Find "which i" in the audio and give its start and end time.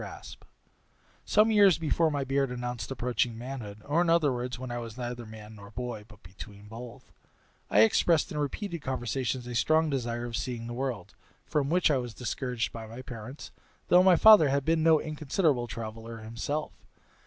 11.69-11.97